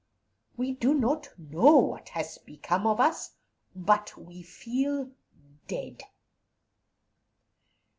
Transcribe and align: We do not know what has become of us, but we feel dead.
We 0.57 0.71
do 0.71 0.95
not 0.95 1.29
know 1.37 1.75
what 1.77 2.09
has 2.09 2.39
become 2.39 2.87
of 2.87 2.99
us, 2.99 3.35
but 3.75 4.17
we 4.17 4.41
feel 4.41 5.11
dead. 5.67 6.01